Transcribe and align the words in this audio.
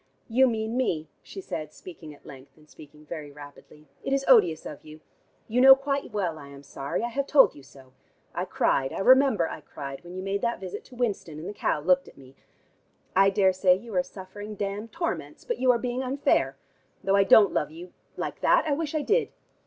"You 0.27 0.47
mean 0.47 0.77
me," 0.77 1.09
she 1.21 1.41
said, 1.41 1.71
speaking 1.73 2.11
at 2.11 2.25
length, 2.25 2.57
and 2.57 2.67
speaking 2.67 3.05
very 3.05 3.31
rapidly. 3.31 3.87
"It 4.03 4.13
is 4.13 4.25
odious 4.27 4.65
of 4.65 4.83
you. 4.83 5.01
You 5.47 5.61
know 5.61 5.75
quite 5.75 6.11
well 6.11 6.39
I 6.39 6.47
am 6.47 6.63
sorry: 6.63 7.03
I 7.03 7.09
have 7.09 7.27
told 7.27 7.53
you 7.53 7.61
so. 7.61 7.93
I 8.33 8.45
cried: 8.45 8.91
I 8.93 8.97
remember 8.99 9.47
I 9.47 9.61
cried 9.61 10.03
when 10.03 10.15
you 10.15 10.23
made 10.23 10.41
that 10.41 10.59
visit 10.59 10.83
to 10.85 10.95
Winston, 10.95 11.37
and 11.37 11.47
the 11.47 11.53
cow 11.53 11.81
looked 11.81 12.07
at 12.07 12.17
me. 12.17 12.35
I 13.15 13.29
daresay 13.29 13.77
you 13.77 13.93
are 13.95 14.01
suffering 14.01 14.55
damned 14.55 14.91
torments, 14.91 15.45
but 15.45 15.59
you 15.59 15.69
are 15.71 15.77
being 15.77 16.01
unfair. 16.01 16.57
Though 17.03 17.15
I 17.15 17.23
don't 17.23 17.53
love 17.53 17.69
you 17.69 17.93
like 18.17 18.41
that, 18.41 18.65
I 18.65 18.71
wish 18.73 18.95
I 18.95 19.03
did. 19.03 19.31